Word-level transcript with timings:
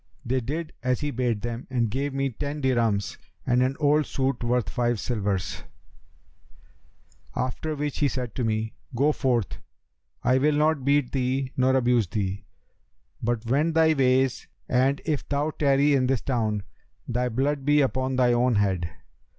They 0.25 0.39
did 0.41 0.73
as 0.81 1.01
he 1.01 1.11
bade 1.11 1.43
them 1.43 1.67
and 1.69 1.91
gave 1.91 2.11
me 2.11 2.31
ten 2.31 2.59
dirhams 2.59 3.19
and 3.45 3.61
an 3.61 3.77
old 3.79 4.07
suit 4.07 4.43
worth 4.43 4.67
five 4.67 4.99
silvers; 4.99 5.61
after 7.35 7.75
which 7.75 7.99
he 7.99 8.07
said 8.07 8.33
to 8.33 8.43
me, 8.43 8.73
'Go 8.95 9.11
forth; 9.11 9.59
I 10.23 10.39
will 10.39 10.55
not 10.55 10.83
beat 10.83 11.11
thee 11.11 11.51
nor 11.55 11.75
abuse 11.75 12.07
thee; 12.07 12.45
but 13.21 13.45
wend 13.45 13.75
thy 13.75 13.93
ways 13.93 14.47
and 14.67 14.99
if 15.05 15.29
thou 15.29 15.51
tarry 15.51 15.93
in 15.93 16.07
this 16.07 16.21
town, 16.21 16.63
thy 17.07 17.29
blood 17.29 17.63
be 17.63 17.81
upon 17.81 18.15
thine 18.15 18.33
own 18.33 18.55
head.' 18.55 18.89